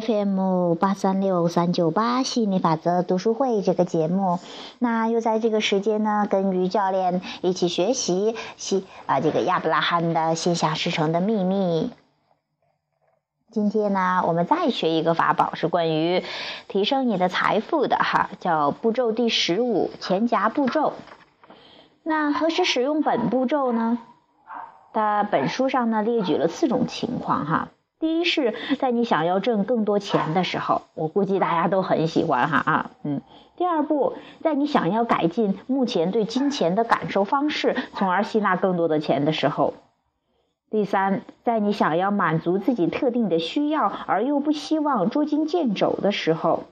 [0.00, 4.38] FM 八三六三九八吸引力法则读书会这个节目，
[4.78, 11.90] 那又在这个时间呢，跟于教练一起学习西啊这个亚伯拉罕的心下事成的秘密。
[13.50, 16.22] 今天呢，我们再学一个法宝，是关于
[16.68, 20.92] 提升你的财富的哈，叫步骤第十五钱夹步骤。
[22.02, 23.98] 那何时使用本步骤呢？
[24.92, 27.68] 它本书上呢列举了四种情况哈。
[28.00, 33.20] 第一是在你想要挣更多钱的时候，我估计大家都很喜欢哈啊嗯。
[33.56, 39.74] 第二步，在你想要改进目前对金钱的感受方式，从而吸纳更多的钱的时候。
[40.70, 46.64] 第三，在你想要满足自己特定的需要而又不希望捉襟见肘的时候。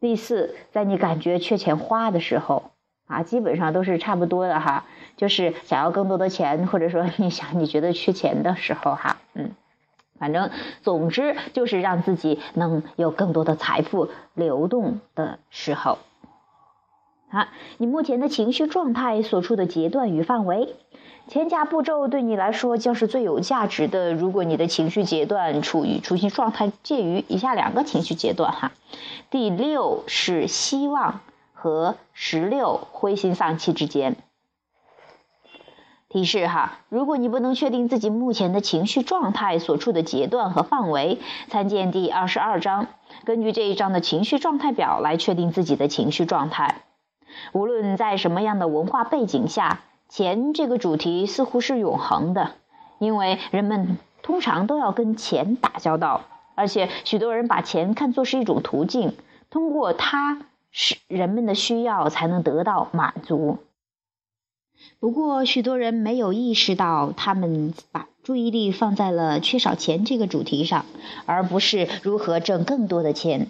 [0.00, 2.70] 第四，在你感觉缺钱花的时候，
[3.06, 4.84] 啊，基本上都是差不多的哈，
[5.16, 9.15] 就是想要更多的钱，或者说你想你觉得缺钱的时候哈，
[10.18, 10.50] 反正，
[10.82, 15.98] 总之就是让自己能有更多的财富流动的时候。
[17.28, 17.46] 好，
[17.78, 20.76] 你目前的情绪状态所处的阶段与范围，
[21.26, 24.14] 前加步骤对你来说将是最有价值的。
[24.14, 28.72] 如果你的情绪阶段处于处心状态介于以下两个情绪阶段哈，
[29.28, 31.20] 第六是希望
[31.52, 34.16] 和十六灰心丧气之间。
[36.08, 41.18] 提示哈，如果你不能确定自己目前的情绪状态所处的阶段和范围，
[41.48, 42.86] 参见第二十二章，
[43.24, 46.82] 根据这一章的情绪状态表来确定自己的情绪状态。
[47.52, 52.52] 无论在什么样的文化背景下，钱这个主题似乎是永恒的，
[52.98, 56.22] 因为人们通常都要跟钱打交道，
[56.54, 59.16] 而且许多人把钱看作是一种途径，
[59.50, 60.38] 通过它
[60.70, 63.58] 使人们的需要才能得到满足。
[64.98, 70.86] 不过，许多人没有意识到，他们把注意力放在了缺少钱这个主题上，
[71.26, 73.48] 而不是如何挣更多的钱。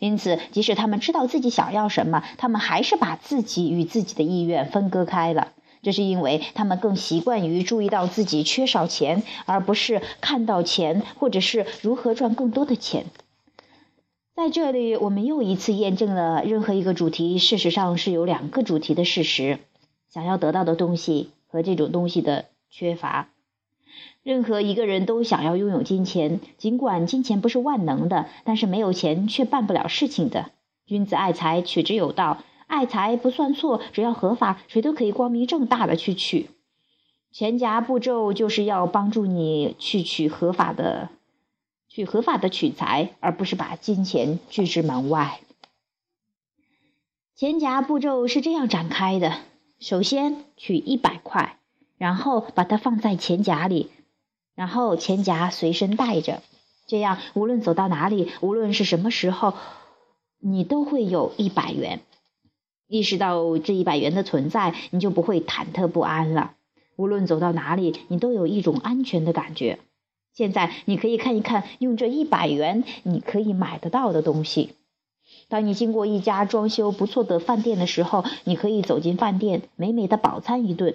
[0.00, 5.52] 因此，即使他们知道自己想要什么，他们还是把自己与自己的意愿分割开了。
[5.82, 13.06] 这是因为他们更习惯于注意到自己缺少钱，而不是看到钱，或者是如何赚更多的钱。
[14.34, 19.60] 在这里，我们又一次验证了任何一个主题事实上是有两个主题的事实。
[20.16, 23.28] 想要得到的东西和这种东西的缺乏，
[24.22, 30.52] 任何一个人都想要拥有金钱，尽管金钱不是万能的，但是没有钱却办不了事情的。
[30.86, 32.42] 君子爱财，取之有道。
[32.66, 36.48] 爱财不算错，只要合法，谁都可以光明正大的去取。
[37.30, 41.10] 钱夹步骤就是要帮助你去取合法的，
[41.90, 45.40] 去合法的取财，而不是把金钱拒之门外。
[47.34, 49.34] 钱夹步骤是这样展开的。
[49.78, 51.58] 首先取一百块，
[51.98, 53.90] 然后把它放在钱夹里，
[54.54, 56.42] 然后钱夹随身带着，
[56.86, 59.52] 这样无论走到哪里，无论是什么时候，
[60.40, 62.00] 你都会有一百元。
[62.88, 66.54] 意识到这一百元的存在，你就不会忐忑不安了。
[66.96, 69.78] 无论走到哪里，你都有一种安全的感觉。
[70.32, 74.70] 现在你可以看一看，用这一百元你可以买得到的东西。
[75.48, 80.94] 当你经过一家装修不错的饭店的时候，你可以走进饭店，美美的饱餐一顿。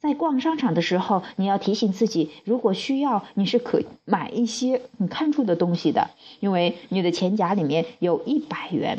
[0.00, 6.10] 在逛商场的时候，你要提醒自己，如果需要，你是可买一些你看中的东西的，
[6.40, 8.98] 因为你的钱夹里面有一百元，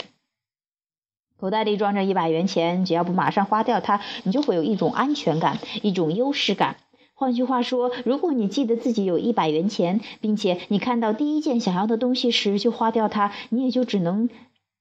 [1.37, 6.77] 口袋里装着一百元钱，只要不马上花掉它，你就会有一种安全感，一种优势感。
[7.13, 14.29] 换句话说，如果你记得自己有一百元钱，并且你看到第一件想要的东西时就花掉它，你也就只能。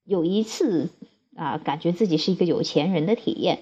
[0.05, 0.89] 有一次
[1.35, 3.59] 啊，感觉自己是一个有钱人的体验。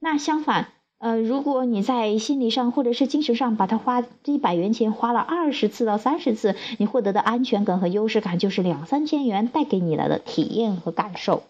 [0.00, 11.44] 那相反，呃，如果你在心理上或者是精神上把它花一百元钱花了二十次到三十次，你获得的安全感和优势感就是两三千元带给你来的体验和感受。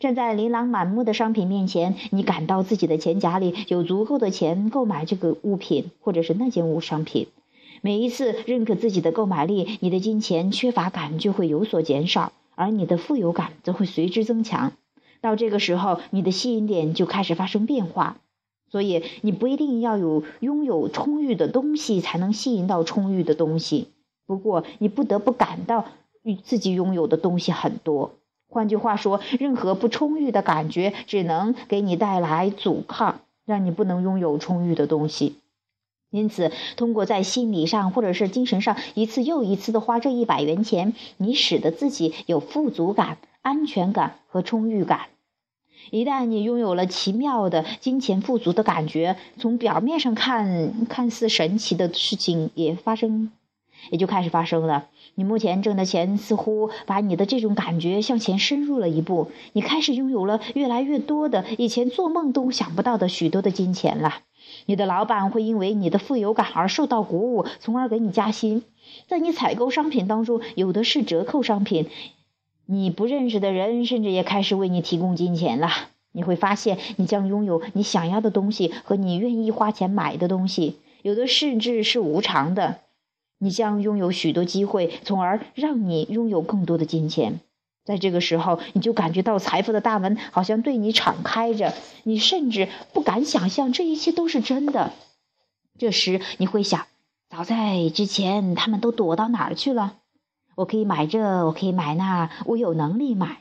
[0.00, 7.28] 站在琳琅满目的商品面前，你感到自己的钱夹里有足够的钱购买这个物品或者是那件物商品。
[7.80, 12.32] 每一次认可自己的购买力，你的金钱缺乏感就会有所减少。
[12.54, 14.72] 而你的富有感则会随之增强，
[15.20, 18.18] 到这个时候，你的吸引点就开始发生变化。
[18.70, 23.88] 所以，你不一定要有拥有充裕的东西才能吸引到充裕的东西。
[24.26, 25.84] 不过，你不得不感到
[26.22, 28.12] 与自己拥有的东西很多。
[28.48, 35.36] 换句话说，任何不充裕的感觉只能给你带来阻抗，让你不能拥有充裕的东西。
[36.12, 45.06] 因此，通过在心理上或者是精神上一次又一次的花这一百元钱，你使得自己有富足感、安全感和充裕感。
[45.90, 53.32] 一旦你拥有了奇妙的金钱富足的感觉，从表面上看看似神奇的事情也发生，
[53.90, 54.88] 也就开始发生了。
[55.14, 64.20] 你目前挣的钱似乎把你的这种感觉向前深入了一步，你开始拥有了越来越多的以前做梦都想不到的许多的金钱了。
[64.66, 68.62] 你的老板会因为你的富有感而受到鼓舞，从而给你加薪。
[69.08, 71.88] 在你采购商品当中，有的是折扣商品，
[72.66, 75.68] 你不认识的人甚至也开始为你提供金钱了。
[76.12, 82.80] 你会发现，你将拥有你想要的东西和你愿意花钱买的东西，有的甚至是无偿的。
[83.38, 87.40] 你将拥有许多机会，从而让你拥有更多的金钱。
[87.84, 91.74] 在这个时候，你就感觉到财富的大门好像对你敞开着，
[92.04, 94.92] 你甚至不敢想象这一切都是真的。
[95.78, 96.86] 这时你会想：
[97.28, 99.94] 早在之前，他们都躲到哪儿去了？
[100.54, 103.38] 我可以买这，我可以买那，我有能力买。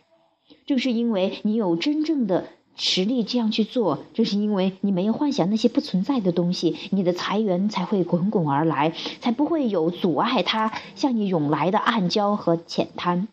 [0.65, 2.45] 正是因为你有真正的。
[2.77, 13.27] 实力这样去做，正是因为你没有幻想那些不存在的东西，你的财源才会滚滚而来，才不会有阻碍它向你涌来的暗礁和浅滩。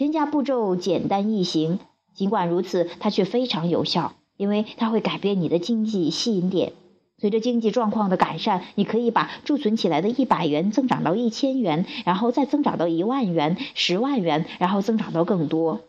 [0.00, 1.78] 添加步骤简单易行，
[2.14, 6.72] 尽管如此，它却非常有效，因为它会改变你的经济吸引点。
[7.18, 15.80] 随着经济状况的改善，你可以把贮存起来的一百元增长到一千元，然后再增长到一万元、十万元，然后增长到更多。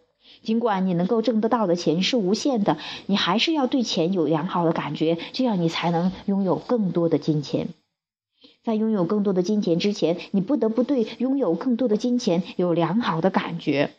[0.43, 7.69] 尽管你能够挣得到的钱是无限的，你还是要对钱有良好的感觉，这样你才能拥有更多的金钱。
[8.61, 13.91] 在拥有更多的金钱之前，你不得不对拥有更多的金钱有良好的感觉。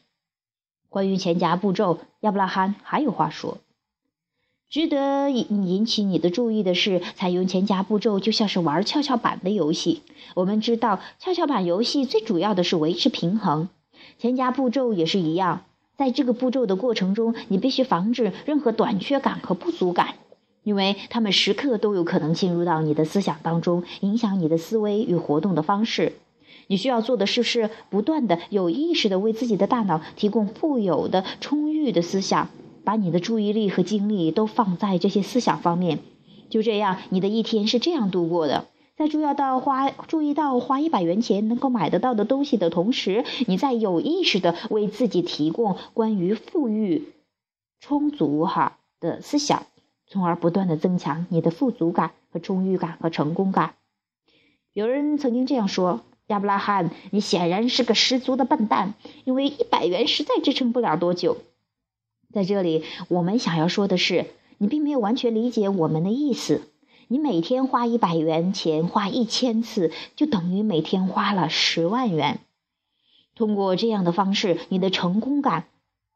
[0.93, 3.57] 关于前夹步骤，亚伯拉罕还有话说。
[4.69, 10.03] 值得引引起你的注意的是，采用前夹步骤就像是玩跷跷板的游戏。
[10.35, 13.71] 我们知道，跷跷板游戏最主要的是维持平衡，
[14.19, 15.65] 前夹步骤也是一样。
[15.97, 20.17] 在这个步骤的过程中，你必须防止任何短缺感和不足感，
[20.63, 26.13] 因为他们时刻都有可能进入到你的思想当中，影响你的思维与活动的方式。
[26.67, 32.49] 你需要做的是是不断的有意识的为自己的大脑提供富有的、充裕的思想，
[32.85, 35.99] 把你的注意力和精力都放在这些思想方面。
[36.49, 38.67] 就这样，你的一天是这样度过的。
[38.95, 47.09] 在注意到花注意到花一百元钱能够买得到的东西的同时，你在有意识的为自己提供关于富裕、
[47.81, 49.65] 充足哈的思想，
[50.07, 53.75] 从而不断的增强你的富足感和充裕感和成功感。
[54.75, 56.03] 有人曾经这样说
[56.33, 58.95] ：“亚伯拉罕，你显然是个十足的笨蛋，
[59.25, 61.37] 因为一百元实在支撑不了多久。”
[62.33, 64.27] 在这里，我们想要说的是，
[64.57, 66.63] 你并没有完全理解我们的意思。
[67.09, 72.41] 你每天花一百元钱，花一千次，就等于每天花了十万元。
[73.35, 75.67] 通过这样的方式，你的成功感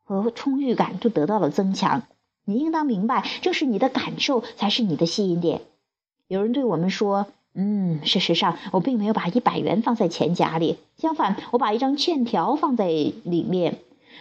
[0.04, 2.04] 和充裕感就得到了增强。
[2.46, 5.60] 你应当明白，正是你的感受才是你的吸引点。
[6.28, 7.26] 有人对我们说
[7.58, 13.78] ：“嗯，事实上，我并没有把一百元放在钱夹里，相反，我把一张欠条放在里面。”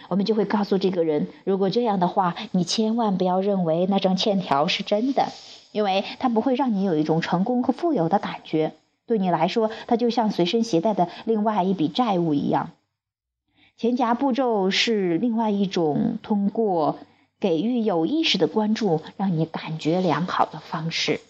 [0.08, 5.28] 我们就会告诉这个人：“如果这样的话，你千万不要认为那张欠条是真的。”
[5.72, 8.72] 因为它不会让你有一种成功和富有的感觉，
[9.06, 12.70] 对你来说，它就像随身携带的另外一笔债务一样。
[13.76, 16.98] 钱夹步骤是另外一种通过
[17.38, 21.20] 给予有意识的关注，让你感觉良好的方式。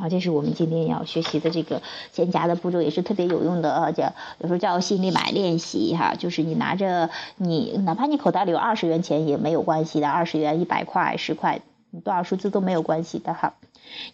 [0.00, 11.60] 好，这是我们今天要学习的这个钱夹的步骤，也是特别有用的，叫有时候叫心理买练习哈，就是你拿着你，哪怕你口袋里有二十元钱也没有关系的，二十元、一百块、十块。
[11.92, 13.54] 你多少数字都没有关系的哈，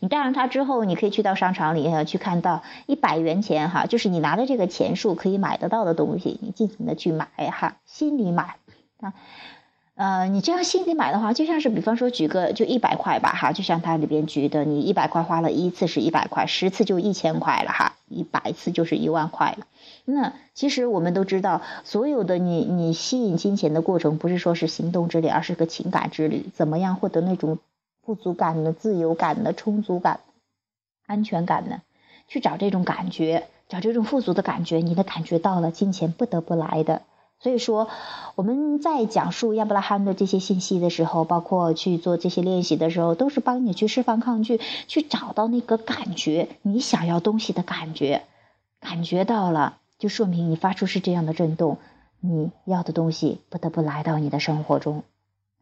[0.00, 8.56] 你带上它之后，你可以去到商场里去看到一百元钱哈，就是你拿着这个钱数可以买得到的东西，你尽情的去买哈，心里买
[8.98, 9.12] 啊，
[9.96, 19.66] 呃，你这样心里买的话，就像是比方说举个就一百块吧哈，就像它里边举的，你一百块花了一次是一百块，十次就一千块了哈，一百次就是一万块了。
[20.04, 26.44] 那其实我们都知道，所有的你你吸引金钱的过程，不是说是行动之旅，而是个情感之旅。
[26.54, 27.58] 怎么样获得那种
[28.04, 30.20] 富足感的、自由感的、充足感、
[31.06, 31.80] 安全感呢？
[32.28, 37.00] 去找这种感觉，找这种富足的感觉，你的感觉到了，金钱不得不来的。
[37.38, 37.88] 所以说，
[38.34, 48.24] 我们在讲述亚伯拉罕的这些信息的时候，包括去做这些练习的时候，都是帮你去释放抗拒，去找到那个感觉，你想要东西的感觉，
[48.80, 49.78] 感觉到了。
[49.98, 51.78] 就说明你发出是这样的震动，
[52.20, 55.04] 你要的东西不得不来到你的生活中。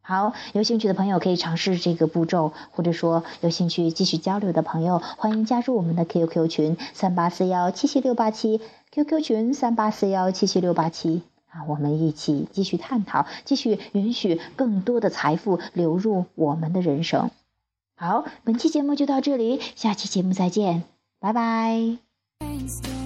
[0.00, 8.60] 好，有兴趣的朋友可以尝试这个步骤，或者说有兴趣继续交流的朋友，欢迎加入我们的 QQ 群三八四幺七七六八七
[8.92, 11.22] ，QQ 群三八四幺七七六八七
[11.54, 17.30] 啊，我们一起继续探讨，继续允许更多的财富流入我们的人生。
[17.96, 20.82] 好，本期节目就到这里，下期节目再见，
[21.20, 23.03] 拜拜。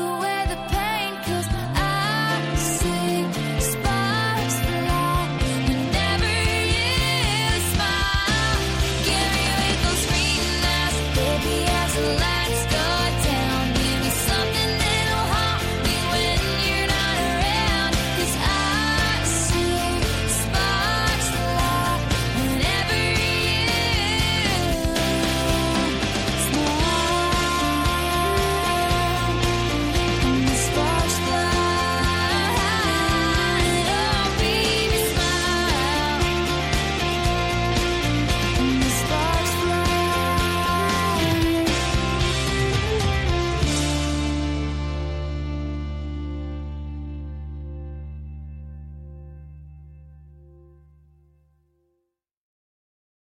[0.00, 0.29] away.